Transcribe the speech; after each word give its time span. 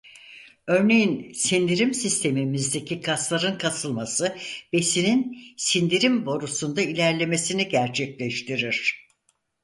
Örneğin 0.67 1.33
sindirim 1.33 1.93
sistemimizdeki 1.93 3.01
kasların 3.01 3.57
kasılması 3.57 4.37
besinin 4.73 5.37
sindirim 5.57 6.25
borusunda 6.25 6.81
ilerlemesini 6.81 7.67
gerçekleştirir. 7.69 9.07